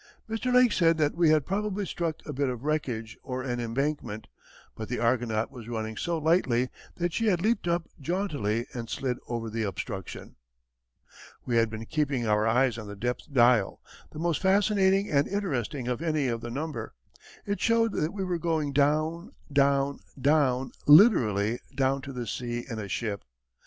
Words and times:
Mr. 0.27 0.51
Lake 0.51 0.71
said 0.71 0.97
that 0.97 1.13
we 1.13 1.29
had 1.29 1.45
probably 1.45 1.85
struck 1.85 2.25
a 2.25 2.33
bit 2.33 2.49
of 2.49 2.63
wreckage 2.63 3.19
or 3.21 3.43
an 3.43 3.59
embankment, 3.59 4.25
but 4.75 4.89
the 4.89 4.97
Argonaut 4.97 5.51
was 5.51 5.67
running 5.67 5.95
so 5.95 6.17
lightly 6.17 6.69
that 6.95 7.13
she 7.13 7.27
had 7.27 7.39
leaped 7.39 7.67
up 7.67 7.87
jauntily 7.99 8.65
and 8.73 8.89
slid 8.89 9.19
over 9.27 9.47
the 9.47 9.61
obstruction. 9.61 10.37
We 11.45 11.57
had 11.57 11.69
been 11.69 11.85
keeping 11.85 12.25
our 12.25 12.47
eyes 12.47 12.79
on 12.79 12.87
the 12.87 12.95
depth 12.95 13.31
dial, 13.31 13.79
the 14.11 14.17
most 14.17 14.41
fascinating 14.41 15.07
and 15.11 15.27
interesting 15.27 15.87
of 15.87 16.01
any 16.01 16.29
of 16.29 16.41
the 16.41 16.49
number. 16.49 16.95
It 17.45 17.61
showed 17.61 17.91
that 17.91 18.11
we 18.11 18.23
were 18.23 18.39
going 18.39 18.73
down, 18.73 19.33
down, 19.53 19.99
down, 20.19 20.71
literally 20.87 21.59
down 21.75 22.01
to 22.01 22.11
the 22.11 22.25
sea 22.25 22.65
in 22.67 22.79
a 22.79 22.87
ship. 22.87 23.23